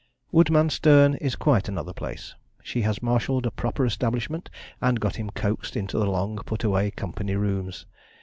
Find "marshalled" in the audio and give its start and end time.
3.03-3.45